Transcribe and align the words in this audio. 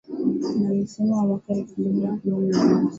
na 0.61 0.73
msimu 0.73 1.13
wa 1.13 1.25
mwaka 1.27 1.53
elfu 1.53 1.81
mbili 1.81 2.01
na 2.01 2.17
kumi 2.17 2.47
na 2.47 2.63
moja 2.65 2.89